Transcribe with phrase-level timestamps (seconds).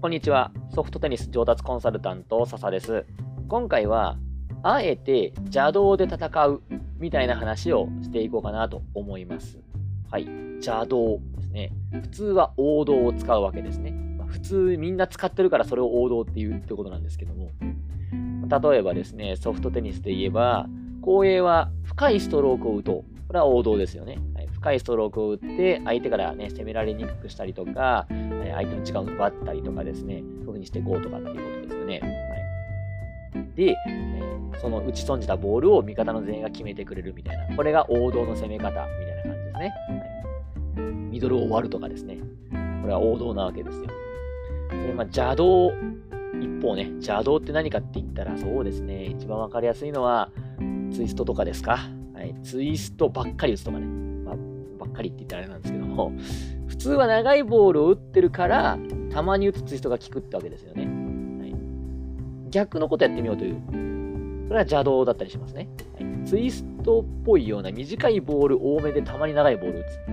[0.00, 0.50] こんにちは。
[0.74, 3.04] ソフトテニス上達コンサルタント、笹です。
[3.48, 4.16] 今回は、
[4.62, 6.62] あえて邪道で戦う
[6.98, 9.58] みたいな話をしていこうかなと思います。
[10.10, 10.24] はい。
[10.54, 11.72] 邪道ですね。
[12.00, 13.90] 普通は王道を使うわけですね。
[13.90, 17.50] まあ、普通みんな使ってるからそれを王道って言うってことなんですけども。
[18.72, 20.66] 例えばですね、ソフトテニスで言えば、
[21.02, 23.26] 後衛は深いストロークを打とう。
[23.26, 24.16] これは王道ですよね。
[24.60, 32.00] 深いストロークを打って、相手からね、攻められにくくしたりとか、相手の時間を奪ったりとかですね、そういう風にしていこうとかっていうことですよね。
[33.34, 33.76] はい、で、
[34.60, 39.72] その打ち損じたボールを味方の全員が決めてくれるみたいな、これが王道の攻め方みたいな感じですね。
[40.76, 42.18] はい、ミドルを終わるとかですね。
[42.82, 43.86] これは王道なわけですよ。
[44.70, 45.72] で、まあ、邪道
[46.38, 50.30] 一方ね、邪道って何かって言ったら、そうですね、一番わかりやすいのは、
[50.92, 51.78] ツイストとかですか。
[52.14, 53.86] はい、ツイストばっかり打つとかね。
[54.80, 56.12] ばっかりって言ったらあれなんですけども、
[56.66, 58.78] 普通は長いボールを打ってるから、
[59.12, 60.84] たまに打つツイストが効くってわけですよね。
[60.84, 61.54] はい、
[62.50, 63.60] 逆のことやってみようという。
[64.50, 65.68] それは邪道だったりしますね。
[65.94, 70.10] はい、ツイストっぽいような短いボール多めでたまに長いボール打つ。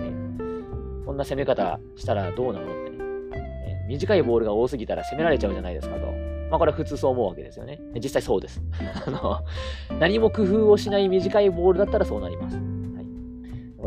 [0.00, 2.98] ね、こんな攻め方したらどうなのってね。
[2.98, 6.06] ね短いボールが多すぎたら攻められちゃうじゃないですかと。
[6.50, 7.80] まあこれは普通そう思うわけですよね。
[7.96, 8.62] 実際そうです。
[9.06, 9.40] あの
[9.98, 12.56] 何も工夫をしない短いボールだったらそうなります。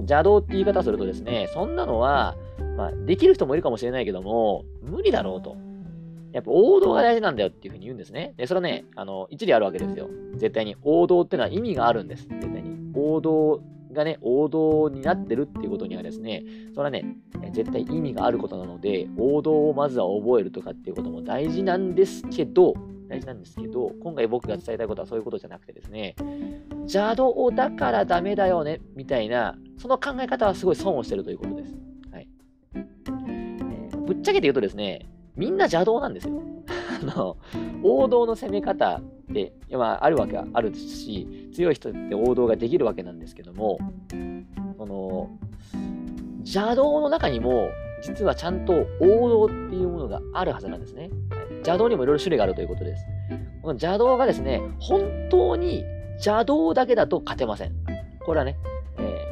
[0.01, 2.35] 邪道って言い方するとですね、そんなのは、
[2.77, 5.55] まあ、できる人もいるかもしれないけども、無理だろうと。
[6.33, 8.33] やっぱ王道が大事なんだよっていうふうに言うんですね。
[8.37, 10.09] で、それはね、あの、一理あるわけですよ。
[10.35, 10.75] 絶対に。
[10.83, 12.27] 王道ってのは意味があるんです。
[12.27, 12.91] 絶対に。
[12.93, 13.61] 王道
[13.93, 16.43] がね、王道になってるっていうことにはですね、
[16.75, 17.17] それはね、
[17.51, 22.73] 絶対意味があることなので、王道をまずは覚えるとかっていうことも大事なんですけど、
[23.09, 26.15] 大事なんですけど、今回僕が伝えたいことはそういうことじゃなくてですね、
[26.81, 31.75] 邪道だからダメだよね、みたいな、その考え方はすごい損をしてるということです。
[32.11, 32.27] はい。
[32.75, 36.41] えー、ぶっちゃけて言うとですね、みんな邪道なんですよ。
[37.01, 37.37] あの、
[37.83, 39.01] 王道の攻め方っ
[39.33, 43.77] て、まあ、あるわけはあるし、強い人って王道ができるわけなんですけども、
[44.77, 45.29] その、
[46.39, 47.69] 邪道の中にも、
[48.01, 51.09] 実はちゃんと王道っていうものがあるはずなんですね。
[51.57, 53.05] 邪道にもいろいろ種類があるということです。
[53.61, 55.83] この邪道がですね、本当に
[56.13, 57.73] 邪道だけだと勝てません。
[58.25, 58.57] これはね、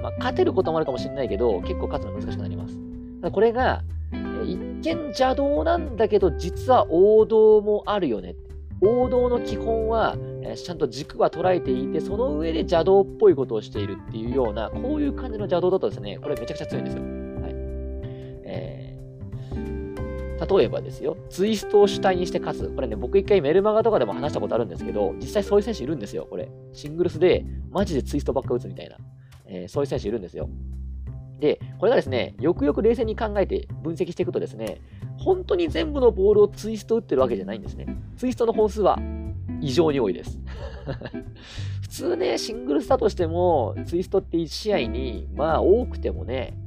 [0.05, 2.77] まあ、勝てることもあるかもしれないけど、結構勝つのは難しくなります。
[3.31, 3.81] これが、
[4.45, 8.35] 一見邪道なんだけど、実は王道もあるよね。
[8.81, 10.15] 王道の基本は、
[10.55, 17.01] ちゃんと軸は捉えていて、その上で邪道っぽいことをしているっていうような、こういう感じの邪道だとですね、これめちゃくちゃ強いんですよ。
[17.01, 17.51] はい
[18.43, 22.69] えー、例えばですよ、ツイストを主体にして勝つ。
[22.69, 26.47] これね、僕一回メルマガとかでも話したことあるんですけど、実際そういう選手いるんですよ、これ。
[26.73, 28.97] シングルスで、マジでツイストばっか打つみたいな。
[29.47, 30.49] えー、そういう選手いるんですよ。
[31.39, 34.81] で、これがですね、よくよく冷静に考えて分析していくとですね、
[35.17, 37.87] 本当に全部のボールをツイスト打ってるわけじゃないんですね。
[38.17, 38.99] ツイストの本数は
[39.61, 40.39] 異常に多いです。
[41.81, 46.57] 普通ね、シングルスだとしても、ツイストって1試合に、まあ多くてもね、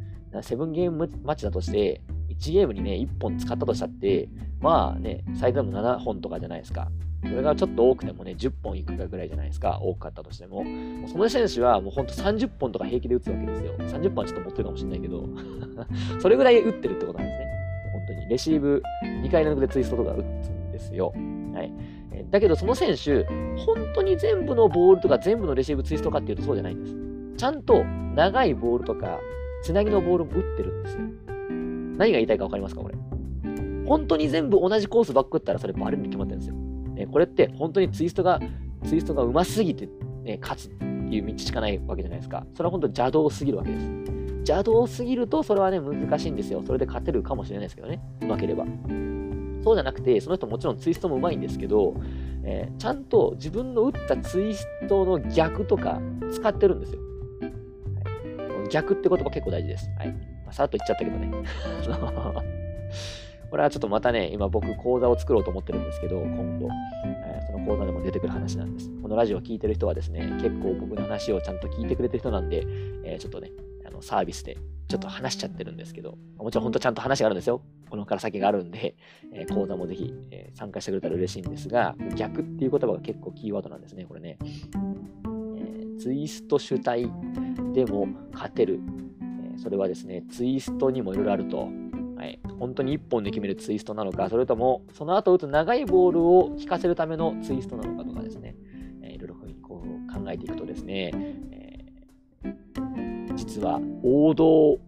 [0.42, 4.28] セブンゲームマッチだとして、1ゲームにね、1本使ったとしたって、
[4.60, 6.90] まあね、最大でも7本とかじゃないですか。
[7.22, 9.78] それがちょっと多くてもね、10本いくかぐらいじゃないですか。
[9.82, 10.64] 多かったとしても。
[11.08, 13.74] その選手はもうほんと30本とか平気で打つわけですよ。
[13.78, 15.28] 30本はちょっと持ってるかもしれないけど、
[16.20, 17.46] それぐらい打ってるってことなんですね。
[17.92, 18.28] 本当に。
[18.28, 21.12] レシーブ2回連続でツイストとか打つんですよ。
[21.54, 21.72] はい。
[22.30, 23.24] だけどその選手、
[23.56, 26.96] 本当に全部のボールとか全部のレシーブツイストかっていうとそうじゃないんです。
[27.36, 29.18] ちゃんと長いボールとか
[29.62, 31.00] つなぎのボールも打ってるんですよ。
[31.98, 32.94] 何が言いたいか分かりますかこれ。
[33.86, 36.67] 本当に全部同じコースバック打ったらそれバレるに決まってるんですよ。
[36.98, 38.40] ね、これって本当にツイストが、
[38.84, 39.88] ツイストが上手すぎて、
[40.24, 42.46] ね、勝つっていう道しかないわけじゃないですか。
[42.54, 43.86] それは本当邪道すぎるわけです。
[44.38, 46.62] 邪道すぎるとそれはね、難しいんですよ。
[46.62, 48.00] それで勝てるかもしれないですけどね。
[48.20, 48.64] 上手ければ。
[49.62, 51.94] そうじゃなくて、その人もちろんツイストも上手いんですけど、
[52.44, 56.00] えー、ちゃんと自分の打ったツイストの逆とか
[56.32, 57.00] 使ってるんですよ。
[57.00, 57.08] はい
[58.68, 59.88] 逆って言葉結構大事です。
[59.98, 60.08] はい。
[60.08, 61.30] まあ、さらっと言っちゃったけどね。
[63.50, 66.68] これはちょっとまたね、今僕講座を作ろうと思ってるんですけど、今度、
[67.04, 68.90] えー、その講座でも出てくる話なんです。
[69.02, 72.64] このラジオを聴いてる人はですね、結構僕の話をちゃんと聞いてくれてる人なんで、
[73.04, 73.50] えー、ちょっとね、
[73.86, 74.58] あのサービスで
[74.88, 77.62] ちょっと話しちゃってるんですけど、もちろん本当ちゃんと話があるんですよ。
[77.88, 78.96] このから先があるんで、
[79.32, 84.36] えー、講座もぜひ、え参加してくれたら嬉しいんですが、逆っていう言葉が結構キーワードなんですね、これね。
[85.56, 87.10] えツイスト主体
[87.72, 88.80] でも勝てる。
[89.54, 91.87] えそれはですね、ツイストにもいろいろあると。
[92.18, 98.56] はい、本当に1本で決めるツイストなのか、それともその後打つ長いボールを効かせるためのツイストなのかとかですね、
[99.02, 101.12] えー、いろいろこう考えていくとですね、
[101.52, 104.80] えー、実は王道を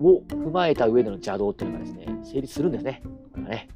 [0.00, 3.02] 踏まえた上での邪道っていうのがですね、成立するんですね。
[3.34, 3.68] なんかね。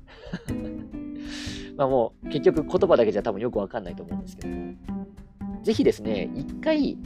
[1.77, 4.75] まあもう結局言葉だけじゃ多分よくわかんないと思うんですけども、
[5.62, 6.97] ぜひですね、一回、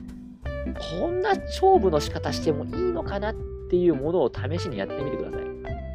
[1.00, 3.34] こんな勝負の仕方してもいいのかなっ
[3.68, 5.43] ていうものを試しにやってみてください。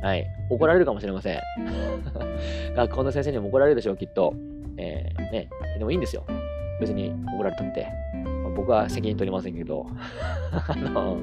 [0.01, 0.27] はい。
[0.49, 1.39] 怒られるかもしれません。
[2.75, 4.33] 学校の先生にも怒られるでしょう、きっと。
[4.77, 5.49] えー、ね。
[5.77, 6.23] でもいいんですよ。
[6.79, 7.87] 別に怒られたって。
[8.55, 9.85] 僕は責任取りませんけど、
[10.67, 11.17] あの、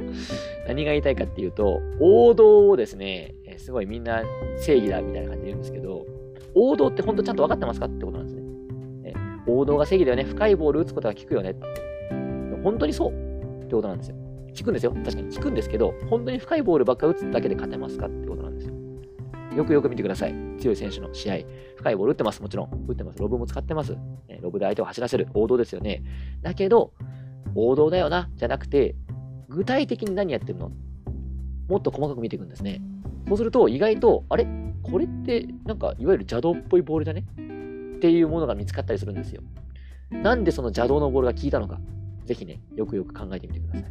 [0.66, 4.22] 何が言いたいかっていうと、王道をですね、すごいみんな
[4.56, 6.06] 正義だみたいな感じで言うんですけど、
[6.54, 8.46] 王道って本当ちゃんと分かってますかってことなんですね。
[9.46, 10.24] 王道が正義だよね。
[10.24, 11.54] 深いボール打つことが効くよね。
[12.62, 13.10] 本当にそう
[13.64, 14.16] ってことなんですよ。
[14.58, 14.92] 効くんですよ。
[14.92, 18.45] 確かに効くんですけど、本当に深いボールばっか打つだけで勝てますかってことなんです
[19.56, 19.64] よ。
[19.64, 20.34] くよく見てください。
[20.58, 21.38] 強い選手の試合。
[21.76, 22.42] 深いボール打ってます。
[22.42, 22.86] もちろん。
[22.86, 23.18] 打ってます。
[23.18, 23.96] ロブも使ってます。
[24.40, 25.28] ロブで相手を走らせる。
[25.34, 26.02] 王道ですよね。
[26.42, 26.92] だけど、
[27.54, 28.94] 王道だよな、じゃなくて、
[29.48, 30.70] 具体的に何やってるの？
[31.68, 32.82] もっと細かく見ていくんですね。
[33.28, 34.46] そうすると、意外と、あれ？
[34.82, 37.24] これって、なんか、いわゆる邪道っぽいボールだね？
[37.96, 39.42] っていうものが見つかったりするんですよ。
[40.10, 41.80] なんでその邪道のボールが効いたのか、
[42.26, 43.82] ぜひね、よくよく考えてみてください。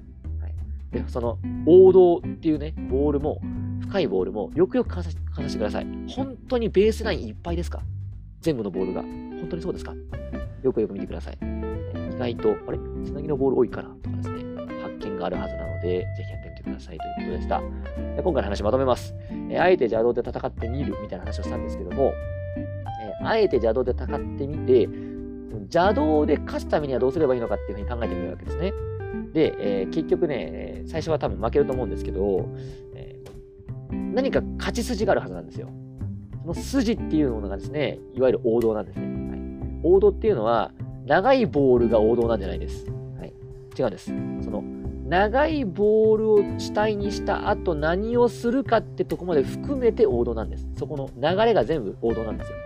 [0.42, 0.54] はい、
[0.92, 3.42] で、その王道っていうね、ボールも、
[3.82, 5.20] 深いボールも、よくよく観察
[5.50, 5.88] してください。
[6.10, 7.82] 本当にベースラインいっぱいですか？
[8.42, 9.02] 全部のボールが。
[9.02, 9.94] 本当にそうですか？
[10.64, 11.38] よくよく見てください。
[11.42, 12.78] 意外と、あれ？
[13.06, 14.44] つなぎのボール多いかなとかですね、
[14.82, 17.62] 発見があるはずなので、ぜひやってみてくださいということでした。
[18.16, 19.14] で今回の話まとめます。
[19.50, 22.14] えあえて邪道で戦ってみるみたいな話をしたんですけども、
[23.02, 24.90] えあえて邪道で戦ってみて、
[25.66, 28.74] 邪道で勝つためにはどうすればいいのかっていうふうに考えてみるわけですね。
[29.34, 32.50] で、えー、結局ね、最初は多分負けると思うんですけど、
[32.96, 33.05] え、
[34.16, 35.70] 何か勝ち筋があるはずなんですよ。
[36.42, 39.06] その筋っていうものがですね、いわゆる王道なんですね。
[39.06, 40.72] はい、王道っていうのは、
[41.06, 42.86] 長いボールが王道なんじゃないです。
[43.20, 43.34] はい、
[43.78, 44.06] 違うんです。
[44.42, 44.64] その
[45.06, 50.68] 長いボールを主体にした後何をするかってとこまで含めて王道なんです。
[50.78, 52.58] そこの流れが全部王道なんですよ。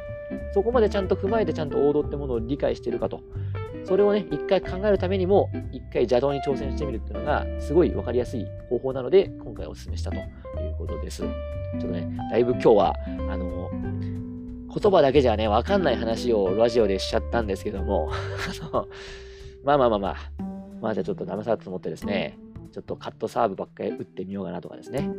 [0.54, 3.22] そこまでちゃんと踏まえてちゃんと王道ってものを理解してるかと。
[3.86, 11.24] それをね、一回考えるためにも、一回邪道に挑戦してみるっていうのが、すごい分かりやすい方法なので、今回お勧めしたということです。
[11.24, 11.28] ちょ
[11.78, 12.96] っとね、だいぶ今日は、
[13.30, 13.70] あの、
[14.70, 18.10] 言葉だけじゃね、わかんない話をラジオでしちゃったんですけども、
[18.62, 18.88] あの、
[19.64, 20.16] まあまあまあまあ、
[20.82, 22.38] まあじゃあちょっとダメさと思ってですね、
[22.72, 25.10] ちょっとカットサーブばっかり打ってみようかなとかですね、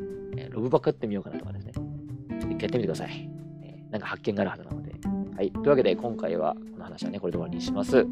[0.51, 1.73] ロブばっかり打ってみようかなとかですね、
[2.39, 3.29] 一回やってみてください。
[3.91, 4.90] なんか発見があるはずなので。
[5.41, 5.51] はい。
[5.53, 8.07] というわけで、今回はこの話はね、これで終わりにします。